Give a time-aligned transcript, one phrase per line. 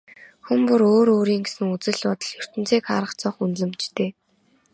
[0.45, 4.09] Хүн бүр өөр өөрийн гэсэн үзэл бодол, ертөнцийг харах цонх, үнэлэмжтэй.